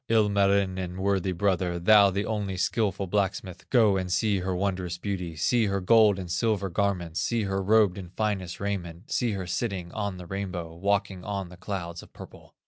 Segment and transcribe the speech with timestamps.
[0.09, 5.67] "Ilmarinen, worthy brother, Thou the only skilful blacksmith, Go and see her wondrous beauty, See
[5.67, 10.17] her gold and silver garments, See her robed in finest raiment, See her sitting on
[10.17, 12.55] the rainbow, Walking on the clouds of purple.